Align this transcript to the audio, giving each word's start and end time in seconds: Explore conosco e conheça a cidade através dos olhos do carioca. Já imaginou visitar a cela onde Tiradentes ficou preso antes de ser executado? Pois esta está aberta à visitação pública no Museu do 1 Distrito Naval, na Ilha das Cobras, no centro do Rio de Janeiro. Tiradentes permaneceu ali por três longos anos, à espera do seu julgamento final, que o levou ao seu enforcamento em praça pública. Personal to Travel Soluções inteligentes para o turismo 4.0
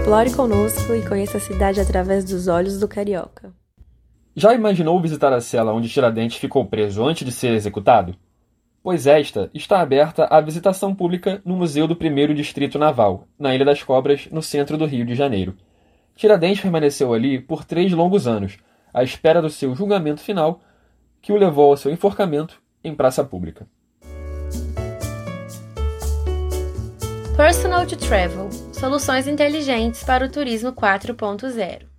Explore 0.00 0.34
conosco 0.34 0.94
e 0.94 1.06
conheça 1.06 1.36
a 1.36 1.40
cidade 1.40 1.78
através 1.78 2.24
dos 2.24 2.48
olhos 2.48 2.80
do 2.80 2.88
carioca. 2.88 3.52
Já 4.34 4.54
imaginou 4.54 5.00
visitar 5.00 5.30
a 5.30 5.42
cela 5.42 5.74
onde 5.74 5.90
Tiradentes 5.90 6.38
ficou 6.38 6.64
preso 6.64 7.04
antes 7.04 7.24
de 7.24 7.30
ser 7.30 7.52
executado? 7.52 8.16
Pois 8.82 9.06
esta 9.06 9.50
está 9.52 9.78
aberta 9.80 10.24
à 10.24 10.40
visitação 10.40 10.94
pública 10.94 11.42
no 11.44 11.54
Museu 11.54 11.86
do 11.86 11.94
1 11.94 12.34
Distrito 12.34 12.78
Naval, 12.78 13.28
na 13.38 13.54
Ilha 13.54 13.64
das 13.64 13.82
Cobras, 13.82 14.26
no 14.32 14.42
centro 14.42 14.78
do 14.78 14.86
Rio 14.86 15.04
de 15.04 15.14
Janeiro. 15.14 15.54
Tiradentes 16.16 16.62
permaneceu 16.62 17.12
ali 17.12 17.38
por 17.38 17.62
três 17.64 17.92
longos 17.92 18.26
anos, 18.26 18.56
à 18.94 19.04
espera 19.04 19.42
do 19.42 19.50
seu 19.50 19.74
julgamento 19.76 20.22
final, 20.22 20.60
que 21.20 21.30
o 21.30 21.36
levou 21.36 21.70
ao 21.70 21.76
seu 21.76 21.92
enforcamento 21.92 22.60
em 22.82 22.94
praça 22.94 23.22
pública. 23.22 23.68
Personal 27.36 27.86
to 27.86 27.96
Travel 27.96 28.48
Soluções 28.80 29.28
inteligentes 29.28 30.02
para 30.02 30.24
o 30.24 30.30
turismo 30.30 30.72
4.0 30.72 31.89